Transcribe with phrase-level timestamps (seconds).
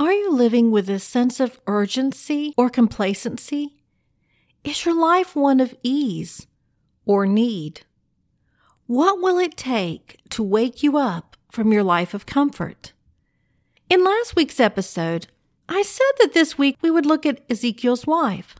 [0.00, 3.82] Are you living with a sense of urgency or complacency?
[4.64, 6.46] Is your life one of ease
[7.04, 7.82] or need?
[8.86, 12.94] What will it take to wake you up from your life of comfort?
[13.90, 15.26] In last week's episode,
[15.68, 18.54] I said that this week we would look at Ezekiel's wife,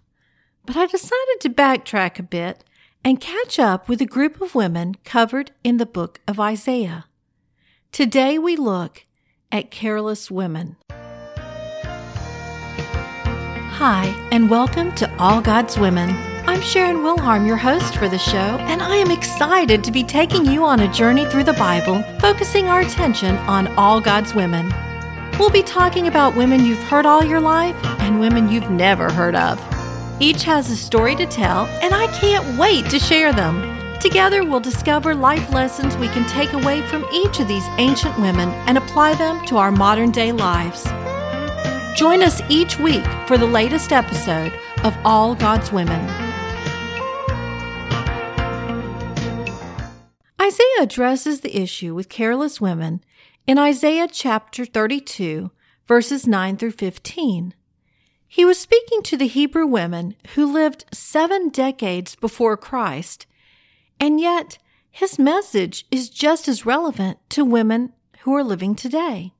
[0.67, 2.65] but I decided to backtrack a bit
[3.03, 7.07] and catch up with a group of women covered in the book of Isaiah.
[7.93, 9.07] Today we look
[9.51, 10.77] at careless women.
[13.81, 16.11] Hi, and welcome to All God's Women.
[16.47, 20.45] I'm Sharon Wilharm, your host for the show, and I am excited to be taking
[20.45, 24.71] you on a journey through the Bible, focusing our attention on all God's women.
[25.39, 29.35] We'll be talking about women you've heard all your life and women you've never heard
[29.35, 29.59] of.
[30.21, 33.63] Each has a story to tell, and I can't wait to share them.
[33.99, 38.51] Together, we'll discover life lessons we can take away from each of these ancient women
[38.69, 40.87] and apply them to our modern day lives.
[41.95, 44.53] Join us each week for the latest episode
[44.85, 46.01] of All God's Women.
[50.41, 53.03] Isaiah addresses the issue with careless women
[53.47, 55.51] in Isaiah chapter 32,
[55.87, 57.55] verses 9 through 15.
[58.27, 63.27] He was speaking to the Hebrew women who lived seven decades before Christ,
[63.99, 64.59] and yet
[64.91, 69.35] his message is just as relevant to women who are living today.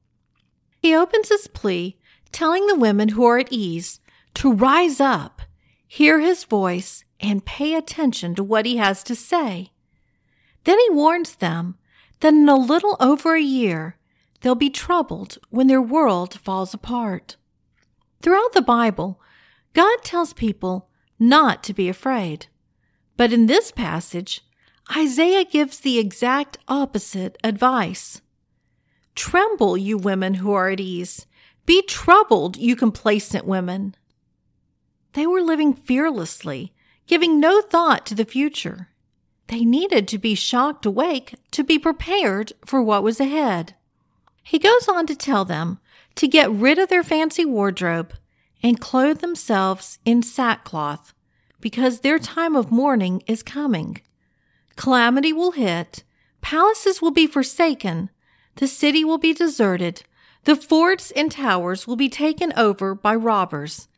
[0.83, 1.97] He opens his plea
[2.33, 4.01] telling the women who are at ease
[4.35, 5.43] to rise up,
[5.87, 9.73] hear his voice, and pay attention to what he has to say.
[10.65, 11.77] Then he warns them
[12.21, 13.97] that in a little over a year,
[14.41, 17.37] they'll be troubled when their world falls apart.
[18.23, 19.21] Throughout the Bible,
[19.73, 22.47] God tells people not to be afraid.
[23.17, 24.43] But in this passage,
[24.97, 28.21] Isaiah gives the exact opposite advice.
[29.15, 31.27] Tremble, you women who are at ease,
[31.67, 33.95] be troubled, you complacent women.
[35.13, 36.73] They were living fearlessly,
[37.07, 38.89] giving no thought to the future.
[39.49, 43.75] They needed to be shocked awake to be prepared for what was ahead.
[44.43, 45.81] He goes on to tell them
[46.15, 48.15] to get rid of their fancy wardrobe
[48.63, 51.15] and clothe themselves in sackcloth
[51.61, 54.01] because their time of mourning is coming.
[54.77, 56.05] Calamity will hit,
[56.41, 58.11] palaces will be forsaken,
[58.57, 60.03] the city will be deserted,
[60.45, 63.89] the forts and towers will be taken over by robbers,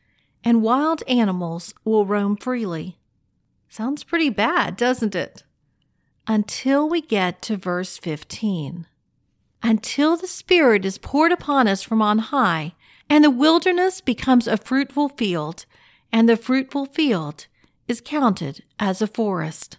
[0.43, 2.99] and wild animals will roam freely.
[3.69, 5.45] Sounds pretty bad, doesn't it?
[6.27, 8.87] Until we get to verse 15.
[9.63, 12.75] Until the Spirit is poured upon us from on high,
[13.09, 15.65] and the wilderness becomes a fruitful field,
[16.13, 17.47] and the fruitful field
[17.87, 19.79] is counted as a forest.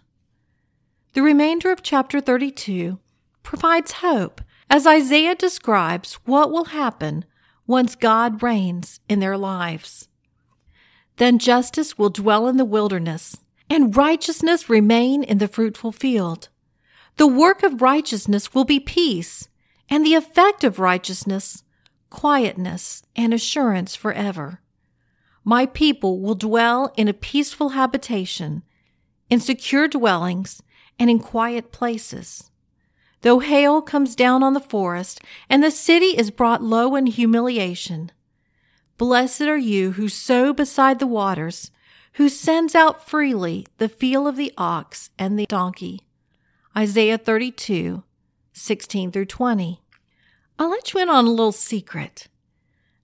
[1.14, 3.00] The remainder of chapter 32
[3.44, 7.26] provides hope as Isaiah describes what will happen
[7.68, 10.08] once God reigns in their lives.
[11.18, 13.38] Then justice will dwell in the wilderness,
[13.70, 16.50] and righteousness remain in the fruitful field.
[17.18, 19.48] The work of righteousness will be peace,
[19.90, 21.64] and the effect of righteousness,
[22.10, 24.62] quietness and assurance forever.
[25.44, 28.64] My people will dwell in a peaceful habitation,
[29.30, 30.62] in secure dwellings,
[30.98, 32.50] and in quiet places.
[33.24, 38.12] Though hail comes down on the forest, and the city is brought low in humiliation.
[38.98, 41.72] Blessed are you who sow beside the waters,
[42.14, 46.02] who sends out freely the feel of the ox and the donkey.
[46.78, 48.04] Isaiah 32,
[48.52, 49.82] 16 through 20.
[50.60, 52.28] I'll let you in on a little secret.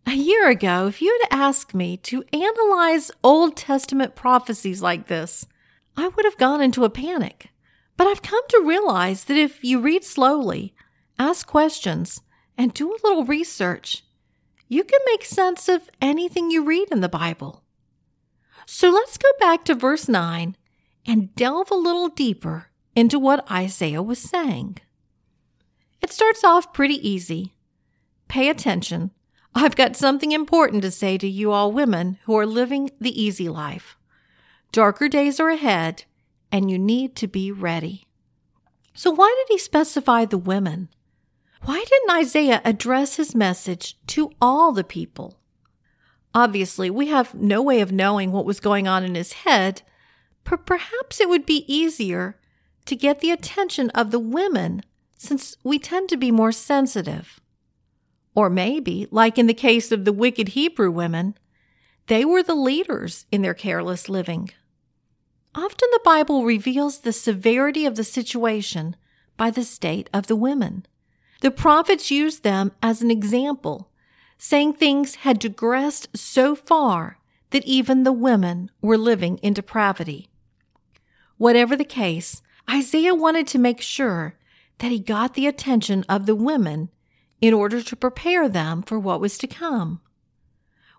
[0.06, 5.48] A year ago, if you had asked me to analyze Old Testament prophecies like this,
[5.96, 7.52] I would have gone into a panic.
[8.00, 10.74] But I've come to realize that if you read slowly,
[11.20, 12.22] ask questions,
[12.58, 14.06] and do a little research,
[14.70, 17.62] you can make sense of anything you read in the Bible.
[18.66, 20.56] So let's go back to verse 9
[21.06, 24.78] and delve a little deeper into what Isaiah was saying.
[26.02, 27.54] It starts off pretty easy.
[28.30, 29.12] Pay attention.
[29.54, 33.50] I've got something important to say to you all women who are living the easy
[33.50, 33.98] life.
[34.72, 36.06] Darker days are ahead,
[36.52, 38.08] and you need to be ready.
[38.94, 40.90] So, why did he specify the women?
[41.64, 45.40] Why didn't Isaiah address his message to all the people?
[46.34, 49.82] Obviously, we have no way of knowing what was going on in his head,
[50.44, 52.40] but perhaps it would be easier
[52.86, 54.82] to get the attention of the women
[55.18, 57.40] since we tend to be more sensitive.
[58.36, 61.36] Or maybe, like in the case of the wicked Hebrew women,
[62.08, 64.52] they were the leaders in their careless living.
[65.56, 68.96] Often the Bible reveals the severity of the situation
[69.36, 70.86] by the state of the women.
[71.42, 73.90] The prophets used them as an example,
[74.38, 77.18] saying things had digressed so far
[77.50, 80.30] that even the women were living in depravity.
[81.38, 84.36] Whatever the case, Isaiah wanted to make sure
[84.78, 86.90] that he got the attention of the women
[87.42, 90.02] in order to prepare them for what was to come.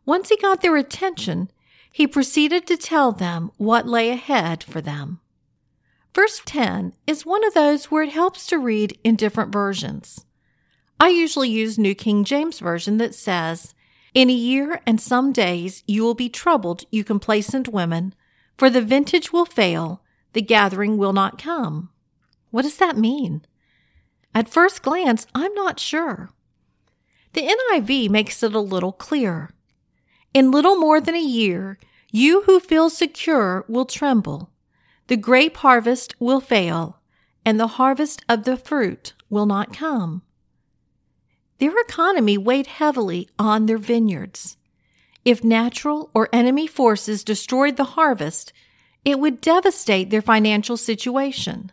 [0.04, 1.50] Once he got their attention,
[1.92, 5.20] he proceeded to tell them what lay ahead for them.
[6.14, 10.24] Verse 10 is one of those where it helps to read in different versions.
[10.98, 13.74] I usually use New King James Version that says,
[14.12, 18.14] In a year and some days you will be troubled, you complacent women,
[18.58, 20.02] for the vintage will fail,
[20.32, 21.90] the gathering will not come.
[22.50, 23.42] What does that mean?
[24.34, 26.30] At first glance, I'm not sure.
[27.32, 29.50] The NIV makes it a little clearer.
[30.32, 31.78] In little more than a year,
[32.12, 34.50] you who feel secure will tremble.
[35.08, 37.00] The grape harvest will fail,
[37.44, 40.22] and the harvest of the fruit will not come.
[41.58, 44.56] Their economy weighed heavily on their vineyards.
[45.24, 48.52] If natural or enemy forces destroyed the harvest,
[49.04, 51.72] it would devastate their financial situation.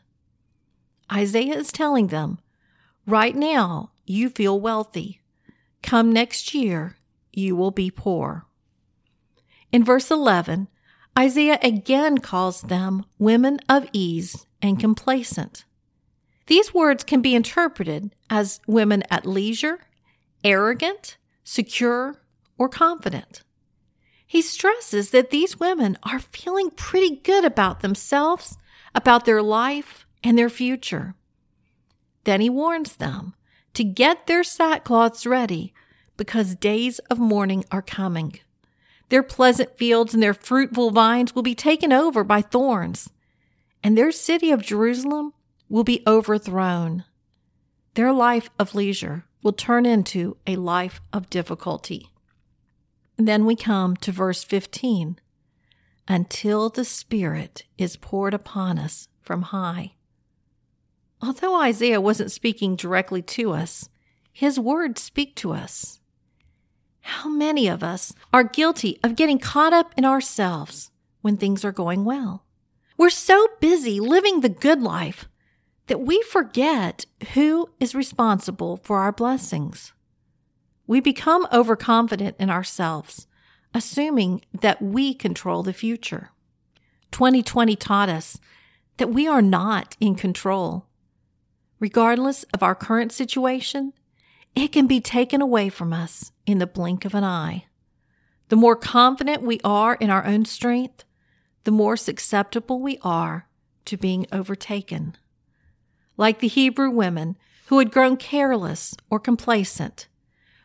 [1.12, 2.40] Isaiah is telling them,
[3.06, 5.22] right now you feel wealthy.
[5.82, 6.98] Come next year,
[7.38, 8.46] you will be poor.
[9.72, 10.68] In verse 11,
[11.18, 15.64] Isaiah again calls them women of ease and complacent.
[16.48, 19.80] These words can be interpreted as women at leisure,
[20.44, 22.22] arrogant, secure,
[22.58, 23.44] or confident.
[24.26, 28.58] He stresses that these women are feeling pretty good about themselves,
[28.96, 31.14] about their life, and their future.
[32.24, 33.36] Then he warns them
[33.76, 35.74] to get their sackcloths ready
[36.18, 38.40] because days of mourning are coming.
[39.10, 43.10] Their pleasant fields and their fruitful vines will be taken over by thorns,
[43.84, 45.34] and their city of Jerusalem
[45.70, 47.06] will be overthrown.
[47.94, 52.10] Their life of leisure will turn into a life of difficulty.
[53.18, 55.20] And then we come to verse 15
[56.08, 59.94] until the Spirit is poured upon us from high.
[61.22, 63.90] Although Isaiah wasn't speaking directly to us,
[64.32, 66.00] his words speak to us.
[67.08, 71.72] How many of us are guilty of getting caught up in ourselves when things are
[71.72, 72.44] going well?
[72.98, 75.30] We're so busy living the good life
[75.88, 79.94] that we forget who is responsible for our blessings.
[80.86, 83.26] We become overconfident in ourselves,
[83.74, 86.32] assuming that we control the future.
[87.12, 88.38] 2020 taught us
[88.98, 90.88] that we are not in control.
[91.80, 93.94] Regardless of our current situation,
[94.56, 97.66] it can be taken away from us in the blink of an eye.
[98.50, 101.04] The more confident we are in our own strength,
[101.66, 103.48] the more susceptible we are
[103.86, 105.18] to being overtaken.
[106.16, 110.08] Like the Hebrew women who had grown careless or complacent,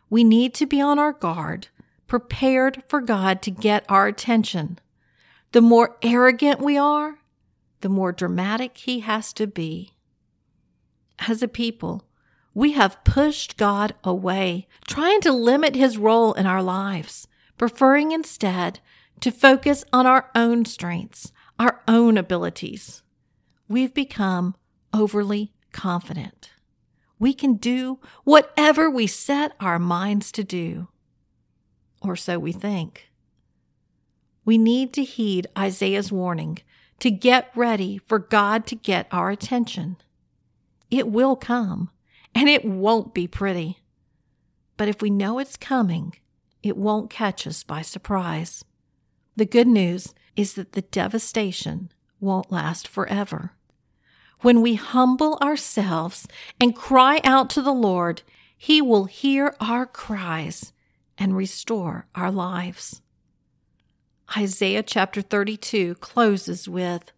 [0.08, 1.68] we need to be on our guard,
[2.06, 4.78] prepared for God to get our attention.
[5.50, 7.18] The more arrogant we are,
[7.80, 9.94] the more dramatic He has to be.
[11.28, 12.04] As a people,
[12.54, 17.26] we have pushed God away, trying to limit his role in our lives,
[17.56, 18.80] preferring instead
[19.20, 23.02] to focus on our own strengths, our own abilities.
[23.68, 24.54] We've become
[24.92, 26.50] overly confident.
[27.18, 30.88] We can do whatever we set our minds to do,
[32.02, 33.10] or so we think.
[34.44, 36.58] We need to heed Isaiah's warning
[36.98, 39.96] to get ready for God to get our attention.
[40.90, 41.90] It will come
[42.34, 43.78] and it won't be pretty.
[44.76, 46.14] But if we know it's coming,
[46.62, 48.64] it won't catch us by surprise.
[49.36, 53.52] The good news is that the devastation won't last forever.
[54.40, 56.26] When we humble ourselves
[56.60, 58.22] and cry out to the Lord,
[58.56, 60.72] He will hear our cries
[61.16, 63.02] and restore our lives.
[64.36, 67.12] Isaiah chapter 32 closes with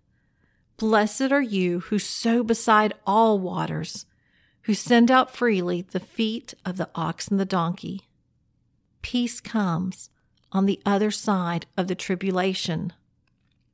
[0.76, 4.06] Blessed are you who sow beside all waters
[4.64, 8.02] who send out freely the feet of the ox and the donkey.
[9.02, 10.10] Peace comes
[10.52, 12.92] on the other side of the tribulation.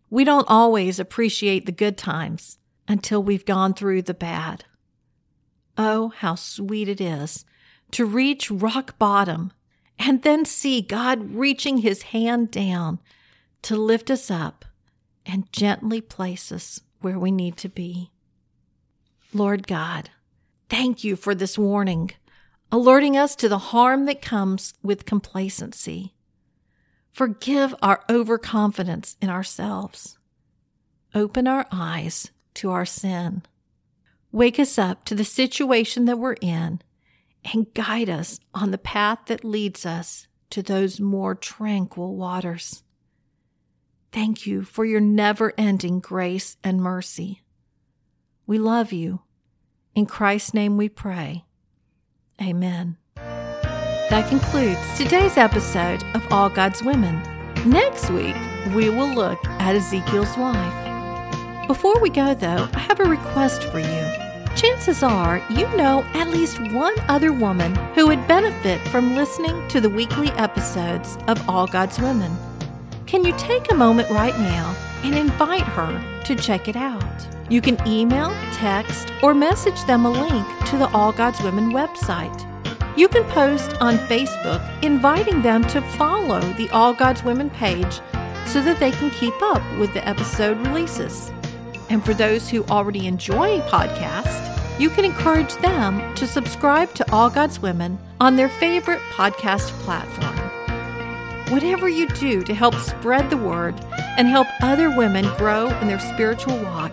[0.08, 4.64] We don't always appreciate the good times until we've gone through the bad.
[5.78, 7.44] Oh, how sweet it is
[7.92, 9.52] to reach rock bottom
[9.98, 12.98] and then see God reaching his hand down
[13.62, 14.64] to lift us up
[15.24, 18.10] and gently place us where we need to be.
[19.32, 20.10] Lord God,
[20.70, 22.12] Thank you for this warning,
[22.70, 26.14] alerting us to the harm that comes with complacency.
[27.10, 30.16] Forgive our overconfidence in ourselves.
[31.12, 33.42] Open our eyes to our sin.
[34.30, 36.80] Wake us up to the situation that we're in
[37.52, 42.84] and guide us on the path that leads us to those more tranquil waters.
[44.12, 47.42] Thank you for your never ending grace and mercy.
[48.46, 49.22] We love you.
[49.94, 51.44] In Christ's name we pray.
[52.40, 52.96] Amen.
[53.16, 57.20] That concludes today's episode of All God's Women.
[57.66, 58.36] Next week,
[58.74, 61.66] we will look at Ezekiel's wife.
[61.66, 64.30] Before we go, though, I have a request for you.
[64.56, 69.80] Chances are you know at least one other woman who would benefit from listening to
[69.80, 72.36] the weekly episodes of All God's Women.
[73.06, 77.39] Can you take a moment right now and invite her to check it out?
[77.50, 82.46] You can email, text, or message them a link to the All God's Women website.
[82.96, 88.00] You can post on Facebook inviting them to follow the All God's Women page
[88.46, 91.32] so that they can keep up with the episode releases.
[91.88, 94.46] And for those who already enjoy podcasts,
[94.78, 100.36] you can encourage them to subscribe to All God's Women on their favorite podcast platform.
[101.52, 103.74] Whatever you do to help spread the word
[104.16, 106.92] and help other women grow in their spiritual walk